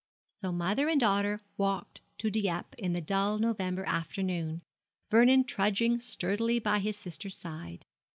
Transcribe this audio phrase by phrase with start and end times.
[0.33, 4.63] So mother and daughter walked to Dieppe in the dull November afternoon,
[5.11, 7.85] Vernon trudging sturdily by his sister's side.